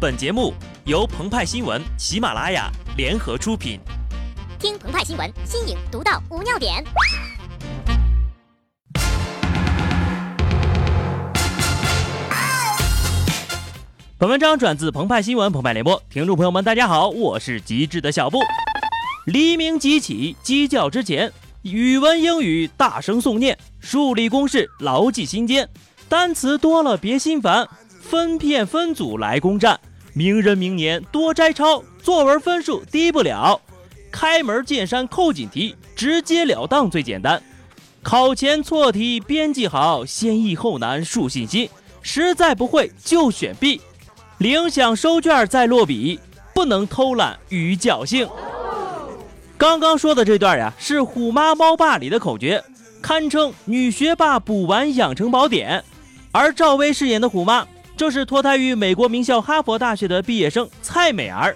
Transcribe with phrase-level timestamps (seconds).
[0.00, 0.54] 本节目
[0.86, 3.78] 由澎湃新闻、喜马拉雅联合出品。
[4.58, 6.82] 听澎湃新闻，新颖独到，无尿点。
[14.16, 18.38] 本文章转自澎湃新闻澎湃联播，听众朋友们，大家好，我是极致的小布。
[19.26, 21.30] 黎明即起，鸡叫之前，
[21.60, 25.68] 语文、英语大声诵念，数理公式牢记心间，
[26.08, 27.68] 单词多了别心烦，
[28.00, 29.78] 分片分组来攻占。
[30.12, 33.60] 名人名言多摘抄，作文分数低不了。
[34.10, 37.40] 开门见山扣紧题，直截了当最简单。
[38.02, 41.68] 考前错题编辑好，先易后难树信心。
[42.02, 43.80] 实在不会就选 B。
[44.38, 46.18] 铃响收卷再落笔，
[46.54, 48.26] 不能偷懒与侥幸。
[49.58, 52.64] 刚刚说的这段呀，是《虎妈猫爸》里的口诀，
[53.02, 55.84] 堪称女学霸补完养成宝典。
[56.32, 57.66] 而赵薇饰演的虎妈。
[58.00, 61.54] 这是脱胎于美国名校哈佛大学的毕业生蔡美儿，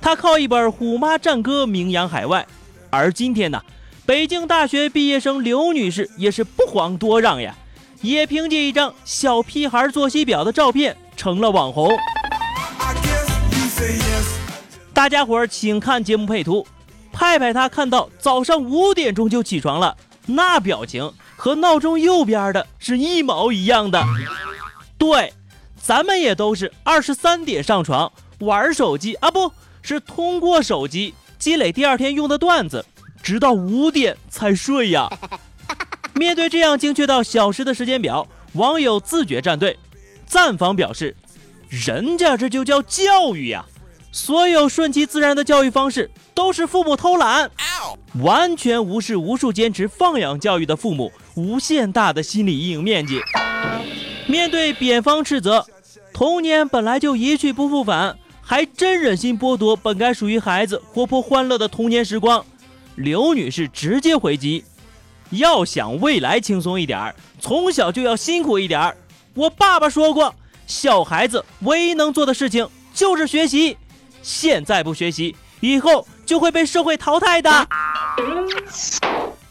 [0.00, 2.46] 她靠一本《虎妈战歌》名扬海外。
[2.88, 3.60] 而今天呢，
[4.06, 7.54] 北京大学毕业生刘女士也是不遑多让呀，
[8.00, 11.90] 也凭借一张小屁孩作息表的照片成了网红。
[14.94, 16.66] 大家伙儿请看节目配图，
[17.12, 19.94] 派派他看到早上五点钟就起床了，
[20.24, 24.02] 那表情和闹钟右边的是一毛一样的。
[24.96, 25.34] 对。
[25.82, 29.52] 咱们也都是二十三点上床玩手机啊，不
[29.82, 32.84] 是通过手机积累第二天用的段子，
[33.20, 35.10] 直到五点才睡呀。
[36.14, 39.76] 面对这样精确到小时的时间表，网友自觉站队，
[40.24, 41.16] 赞方表示
[41.68, 43.64] ：“人家这就叫教育呀！
[44.12, 47.50] 所有顺其自然的教育方式都是父母偷懒，
[48.20, 53.20] 完全无视无数坚持放养教育的父母无限大的心理阴影面积。”
[54.32, 55.66] 面对扁方斥责。
[56.10, 62.42] 童年本来就一去不复返，还真忍心剥夺本该属于孩子活泼欢乐的童年时光？
[62.94, 64.64] 刘女士直接回击：
[65.28, 68.96] 要想未来轻松一点，从小就要辛苦一点。
[69.34, 70.34] 我爸爸说过，
[70.66, 73.76] 小孩子唯一能做的事情就是学习，
[74.22, 77.68] 现在不学习，以后就会被社会淘汰的。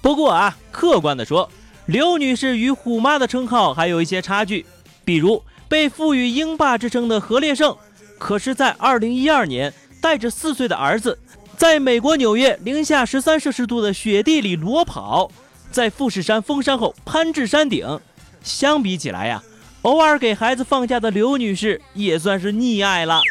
[0.00, 1.50] 不过啊，客观的说，
[1.86, 4.66] 刘女士与虎妈的称号还有一些差距，
[5.04, 5.42] 比如。
[5.68, 7.74] 被赋予“英霸”之称的何烈胜，
[8.18, 9.72] 可是，在2012年
[10.02, 11.18] 带着四岁的儿子，
[11.56, 15.30] 在美国纽约零下十三摄氏度的雪地里裸跑，
[15.70, 17.98] 在富士山封山后攀至山顶。
[18.42, 19.42] 相比起来呀，
[19.80, 23.22] 偶尔给孩子放假的刘女士也算是溺爱了。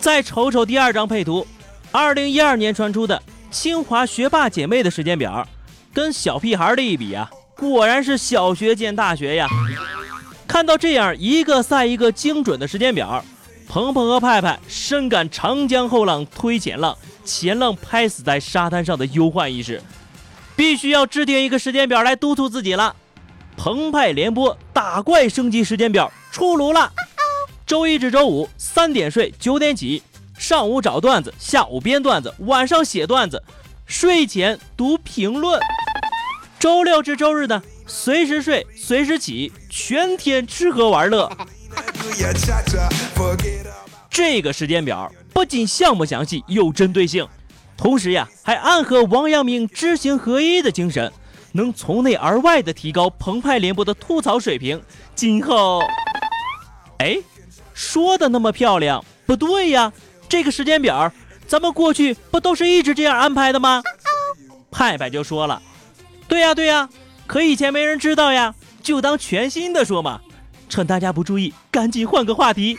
[0.00, 1.46] 再瞅瞅第二张配图
[1.92, 5.46] ，2012年传出的清华学霸姐妹的时间表，
[5.92, 7.30] 跟小屁孩的一比啊。
[7.54, 9.46] 果然是小学见大学呀！
[10.48, 13.22] 看到这样一个赛一个精准的时间表，
[13.68, 19.80] 鹏鹏和派派深感长江后浪推前浪，前浪拍死在沙滩上的忧患意识，
[20.56, 22.96] 必须要制定一个时间表来督促自己了。
[23.56, 26.90] 澎湃联播打怪升级时间表出炉了，
[27.66, 30.02] 周一至周五三点睡九点起，
[30.42, 33.40] 上午找段子，下午编段子，晚上写段子，
[33.86, 35.60] 睡前读评论。
[36.58, 41.30] 周六至周日呢，随时睡，随时起，全天吃喝玩乐。
[44.10, 47.24] 这个时间表不仅项目详细，有针对性，
[47.76, 51.12] 同时呀，还暗合王阳明知行合一的精神，
[51.52, 54.82] 能从内而外的提高澎湃联播的吐槽水平。
[55.14, 55.80] 今后，
[56.98, 57.16] 哎，
[57.72, 59.92] 说的那么漂亮，不对呀，
[60.32, 61.12] 这个时间表，
[61.46, 63.82] 咱们过去不都是一直这样安排的吗？
[64.70, 65.60] 派派就说了。
[66.26, 66.88] 对呀对呀，
[67.26, 70.22] 可以前没人知道呀，就当全新的说嘛。
[70.70, 72.78] 趁大家不注意，赶紧换个话题。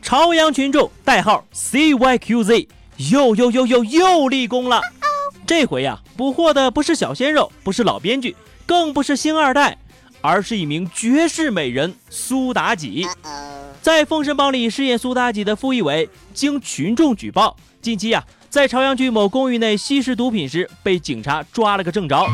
[0.00, 2.68] 朝阳群众代号 CYQZ
[3.10, 4.80] 又又又又又立功了。
[5.46, 9.76] 这回呀，捕获的不是小鲜肉，不是老编剧，更不是星二代，
[10.22, 13.06] 而是一名绝世美人苏妲己。
[13.82, 18.24] 在《封神榜》里饰演苏妲己的傅艺伟，经群众举报，近期呀。
[18.48, 22.24] 在朝阳区某公寓内吸食毒品时，被警察抓了个正着。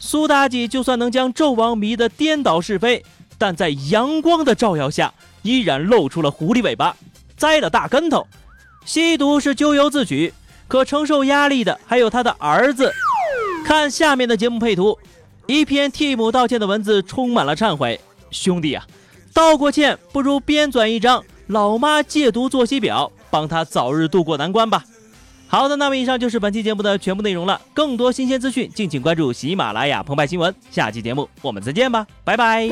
[0.00, 3.04] 苏妲己就算能将纣王迷得颠倒是非，
[3.38, 6.96] 但在阳光的照耀下，依然露出了狐狸尾巴，
[7.36, 8.26] 栽了大跟头。
[8.84, 10.34] 吸毒是咎由自取，
[10.66, 12.92] 可承受压力的还有他的儿子。
[13.64, 14.98] 看下面的节目配图，
[15.46, 18.00] 一篇替母道歉的文字充满了忏悔。
[18.32, 18.84] 兄弟啊，
[19.36, 24.82] 道过歉不如编纂一张老妈戒毒作息表，帮她早日度过难关吧。
[25.46, 27.60] 好的，那么以上就是本期节目的全部内容了。
[27.74, 30.54] 更多新鲜资讯，敬请关注喜马拉雅澎湃新闻。
[30.70, 32.70] 下期节目我们再见吧，拜拜。